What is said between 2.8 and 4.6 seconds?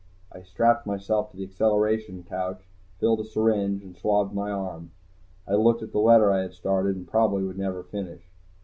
filled a syringe, and swabbed my